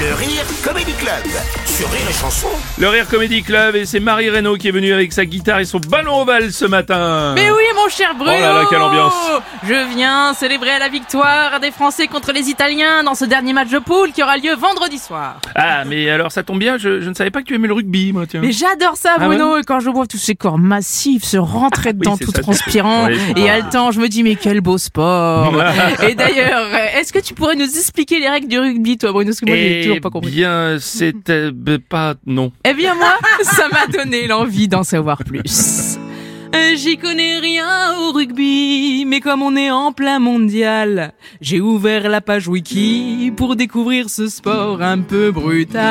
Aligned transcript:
Le 0.00 0.14
Rire 0.14 0.44
Comedy 0.64 0.92
Club 0.92 1.24
sur 1.66 1.90
Rire 1.90 2.00
et 2.08 2.12
Chanson. 2.12 2.46
Le 2.78 2.88
Rire 2.88 3.08
Comedy 3.08 3.42
Club 3.42 3.74
et 3.74 3.84
c'est 3.84 3.98
Marie 4.00 4.30
Reynaud 4.30 4.56
qui 4.56 4.68
est 4.68 4.72
venue 4.72 4.92
avec 4.92 5.12
sa 5.12 5.24
guitare 5.24 5.58
et 5.60 5.64
son 5.64 5.78
ballon 5.78 6.20
ovale 6.22 6.52
ce 6.52 6.64
matin. 6.66 7.32
Mais 7.34 7.50
oui, 7.50 7.62
mon 7.74 7.88
cher 7.88 8.14
Bruno 8.16 8.32
Oh 8.36 8.40
là 8.40 8.52
là, 8.52 8.64
quelle 8.70 8.80
ambiance. 8.80 9.14
Je 9.66 9.94
viens 9.96 10.34
célébrer 10.34 10.78
la 10.78 10.88
victoire 10.88 11.58
des 11.60 11.70
Français 11.72 12.06
contre 12.06 12.32
les 12.32 12.48
Italiens 12.48 13.02
dans 13.02 13.14
ce 13.16 13.24
dernier 13.24 13.52
match 13.52 13.70
de 13.70 13.78
poule 13.80 14.12
qui 14.12 14.22
aura 14.22 14.36
lieu 14.36 14.54
vendredi 14.54 14.98
soir. 14.98 15.40
Ah, 15.56 15.84
mais 15.84 16.08
alors 16.10 16.30
ça 16.30 16.42
tombe 16.44 16.58
bien, 16.60 16.78
je, 16.78 17.00
je 17.00 17.08
ne 17.08 17.14
savais 17.14 17.30
pas 17.30 17.40
que 17.40 17.46
tu 17.46 17.54
aimais 17.56 17.68
le 17.68 17.74
rugby, 17.74 18.12
moi, 18.12 18.24
tiens. 18.28 18.40
Mais 18.40 18.52
j'adore 18.52 18.96
ça, 18.96 19.14
Ah 19.18 19.26
Bruno, 19.26 19.56
et 19.58 19.62
quand 19.64 19.80
je 19.80 19.90
vois 19.90 20.06
tous 20.06 20.18
ces 20.18 20.36
corps 20.36 20.58
massifs 20.58 21.24
se 21.24 21.38
rentrer 21.38 21.92
dedans 21.94 22.16
tout 22.16 22.30
ça. 22.30 22.40
transpirant 22.42 23.06
Oui. 23.08 23.18
et 23.36 23.50
haletant, 23.50 23.90
je 23.90 23.98
me 24.00 24.08
dis, 24.08 24.22
mais 24.22 24.36
quel 24.36 24.60
beau 24.60 24.78
sport 24.78 25.52
Et 26.08 26.14
d'ailleurs, 26.14 26.68
est-ce 26.98 27.12
que 27.12 27.18
tu 27.18 27.34
pourrais 27.34 27.56
nous 27.56 27.64
expliquer 27.64 28.20
les 28.20 28.28
règles 28.28 28.48
du 28.48 28.58
rugby, 28.60 28.96
toi, 28.96 29.10
Bruno 29.12 29.30
Parce 29.30 29.40
que 29.40 29.46
moi, 29.46 29.56
j'ai 29.56 29.87
toujours 29.88 30.00
pas 30.00 30.10
compris. 30.10 30.30
Eh 30.32 30.36
bien, 30.36 30.76
c'était 30.80 31.50
euh, 31.52 31.78
pas... 31.88 32.14
Non. 32.26 32.52
Eh 32.64 32.74
bien 32.74 32.94
moi, 32.94 33.16
ça 33.42 33.68
m'a 33.68 33.86
donné 33.86 34.26
l'envie 34.26 34.68
d'en 34.68 34.84
savoir 34.84 35.24
plus. 35.24 35.87
Euh, 36.54 36.74
J'y 36.76 36.96
connais 36.96 37.38
rien 37.38 37.96
au 37.98 38.12
rugby, 38.12 39.04
mais 39.06 39.20
comme 39.20 39.42
on 39.42 39.54
est 39.56 39.70
en 39.70 39.92
plein 39.92 40.18
mondial, 40.18 41.12
j'ai 41.40 41.60
ouvert 41.60 42.08
la 42.08 42.20
page 42.20 42.46
wiki 42.48 43.32
pour 43.36 43.56
découvrir 43.56 44.08
ce 44.08 44.28
sport 44.28 44.80
un 44.80 45.00
peu 45.00 45.30
brutal. 45.32 45.82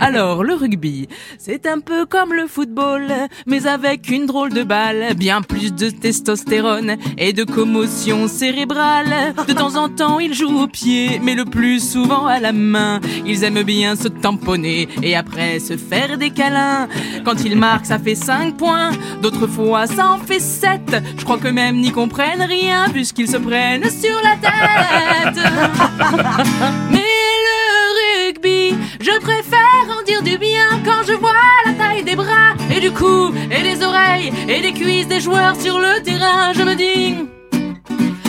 Alors, 0.00 0.44
le 0.44 0.54
rugby, 0.54 1.08
c'est 1.38 1.66
un 1.66 1.80
peu 1.80 2.06
comme 2.06 2.32
le 2.32 2.46
football, 2.46 3.08
mais 3.46 3.66
avec 3.66 4.08
une 4.08 4.26
drôle 4.26 4.52
de 4.52 4.62
balle, 4.62 5.14
bien 5.16 5.42
plus 5.42 5.74
de 5.74 5.90
testostérone 5.90 6.96
et 7.18 7.32
de 7.32 7.44
commotion 7.44 8.28
cérébrale. 8.28 9.34
De 9.48 9.52
temps 9.52 9.76
en 9.76 9.88
temps, 9.88 10.18
ils 10.20 10.34
jouent 10.34 10.60
au 10.62 10.68
pied, 10.68 11.20
mais 11.22 11.34
le 11.34 11.44
plus 11.44 11.80
souvent 11.92 12.26
à 12.26 12.38
la 12.40 12.52
main. 12.52 13.00
Ils 13.26 13.42
aiment 13.44 13.64
bien 13.64 13.96
se 13.96 14.08
tamponner 14.08 14.88
et 15.02 15.16
après 15.16 15.58
se 15.58 15.76
faire 15.76 16.16
des 16.18 16.30
câlins. 16.30 16.88
Quand 17.24 17.44
ils 17.44 17.56
marquent, 17.56 17.86
ça 17.86 17.98
fait 17.98 18.14
5 18.14 18.56
points. 18.62 18.92
D'autres 19.20 19.48
fois, 19.48 19.86
ça 19.88 20.08
en 20.08 20.18
fait 20.18 20.38
7. 20.38 20.96
Je 21.18 21.24
crois 21.24 21.38
que 21.38 21.48
même 21.48 21.80
n'y 21.80 21.90
comprennent 21.90 22.42
rien 22.42 22.86
puisqu'ils 22.92 23.28
se 23.28 23.36
prennent 23.36 23.90
sur 23.90 24.16
la 24.22 24.36
tête. 24.46 25.38
Mais 26.90 27.18
le 27.48 28.26
rugby, 28.28 28.76
je 29.00 29.18
préfère 29.20 29.86
en 29.98 30.02
dire 30.04 30.22
du 30.22 30.38
bien 30.38 30.80
quand 30.84 31.02
je 31.08 31.14
vois 31.14 31.32
la 31.66 31.72
taille 31.72 32.04
des 32.04 32.14
bras 32.14 32.54
et 32.74 32.78
du 32.78 32.92
cou 32.92 33.32
et 33.50 33.62
des 33.62 33.82
oreilles 33.84 34.32
et 34.48 34.60
des 34.60 34.72
cuisses 34.72 35.08
des 35.08 35.20
joueurs 35.20 35.56
sur 35.56 35.80
le 35.80 36.00
terrain. 36.02 36.52
Je 36.54 36.62
me 36.62 36.74
dis, 36.76 37.16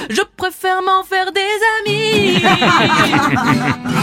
je 0.09 0.21
préfère 0.35 0.81
m'en 0.81 1.03
faire 1.03 1.31
des 1.31 1.59
amis. 1.77 2.41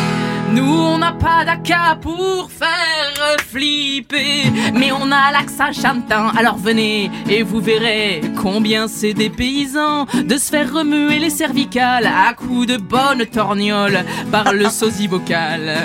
Nous, 0.53 0.63
on 0.65 0.99
n'a 0.99 1.13
pas 1.13 1.45
d'aka 1.45 1.97
pour 2.01 2.51
faire 2.51 3.37
flipper, 3.39 4.45
mais 4.75 4.91
on 4.93 5.11
a 5.13 5.31
l'accent 5.33 5.73
chantant. 5.73 6.29
Alors 6.37 6.57
venez 6.57 7.11
et 7.29 7.43
vous 7.43 7.61
verrez 7.61 8.21
combien 8.41 8.89
c'est 8.89 9.15
des 9.15 9.31
paysans 9.31 10.07
de 10.25 10.37
se 10.37 10.51
faire 10.51 10.73
remuer 10.73 11.19
les 11.19 11.31
cervicales 11.31 12.07
à 12.07 12.33
coups 12.35 12.67
de 12.67 12.77
bonne 12.77 13.27
torgnole 13.27 14.05
par 14.33 14.53
le 14.53 14.69
sosie 14.71 15.07
vocal 15.07 15.77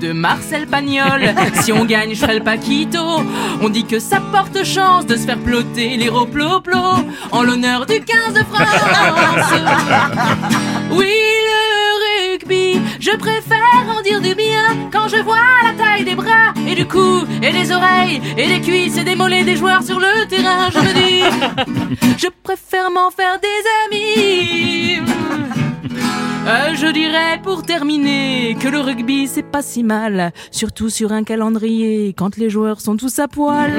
de 0.00 0.12
Marcel 0.12 0.66
Pagnol. 0.66 1.34
Si 1.54 1.72
on 1.72 1.84
gagne, 1.84 2.14
je 2.14 2.20
ferai 2.20 2.38
le 2.38 2.44
paquito. 2.44 3.22
On 3.60 3.68
dit 3.68 3.84
que 3.84 3.98
ça 3.98 4.20
porte 4.32 4.64
chance 4.64 5.06
de 5.06 5.16
se 5.16 5.26
faire 5.26 5.38
ploter 5.38 5.96
les 5.96 6.08
roploplo 6.08 6.80
en 7.30 7.42
l'honneur 7.42 7.86
du 7.86 8.00
15 8.00 8.34
de 8.34 8.44
France. 8.50 8.70
Oui, 10.92 11.06
je 13.00 13.16
préfère 13.16 13.96
en 13.96 14.02
dire 14.02 14.20
du 14.20 14.34
bien 14.34 14.90
quand 14.92 15.08
je 15.08 15.16
vois 15.22 15.36
la 15.64 15.72
taille 15.72 16.04
des 16.04 16.14
bras 16.14 16.52
et 16.68 16.74
du 16.74 16.86
cou 16.86 17.24
et 17.42 17.50
des 17.50 17.72
oreilles 17.72 18.20
et 18.36 18.46
des 18.46 18.60
cuisses 18.60 18.98
et 18.98 19.04
des 19.04 19.16
mollets 19.16 19.44
des 19.44 19.56
joueurs 19.56 19.82
sur 19.82 19.98
le 19.98 20.26
terrain. 20.28 20.68
Je 20.70 20.78
me 20.78 20.92
dis, 20.92 21.96
je 22.18 22.26
préfère 22.42 22.90
m'en 22.90 23.10
faire 23.10 23.38
des 23.40 23.96
amis. 23.96 24.29
Euh, 26.60 26.74
je 26.74 26.86
dirais 26.88 27.40
pour 27.42 27.62
terminer 27.62 28.56
que 28.60 28.68
le 28.68 28.80
rugby 28.80 29.26
c'est 29.26 29.42
pas 29.42 29.62
si 29.62 29.82
mal, 29.82 30.32
surtout 30.50 30.90
sur 30.90 31.12
un 31.12 31.24
calendrier 31.24 32.12
quand 32.12 32.36
les 32.36 32.50
joueurs 32.50 32.80
sont 32.80 32.96
tous 32.96 33.18
à 33.18 33.28
poil. 33.28 33.72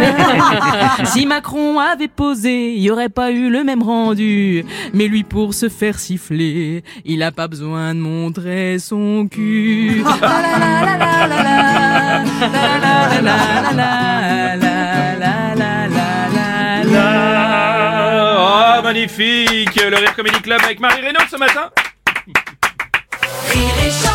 si 1.06 1.26
Macron 1.26 1.80
avait 1.80 2.08
posé, 2.08 2.74
il 2.74 2.82
y 2.82 2.90
aurait 2.90 3.10
pas 3.10 3.32
eu 3.32 3.50
le 3.50 3.64
même 3.64 3.84
rendu. 3.84 4.66
Mais 4.94 5.08
lui 5.08 5.24
pour 5.24 5.54
se 5.54 5.70
faire 5.70 6.00
siffler, 6.00 6.84
il 7.06 7.22
a 7.24 7.32
pas 7.32 7.48
besoin 7.48 7.94
de 7.94 8.00
montrer 8.00 8.80
son 8.80 9.28
cul. 9.28 10.04
Ah, 18.44 18.82
magnifique 18.84 19.76
Le 19.76 19.96
Rire 19.96 20.16
Comedy 20.16 20.42
Club 20.42 20.60
avec 20.64 20.80
Marie 20.80 21.02
Reynaud 21.02 21.20
ce 21.30 21.38
matin 21.38 21.70
Rire 23.54 23.86
et 23.86 23.92
chanson. 23.92 24.11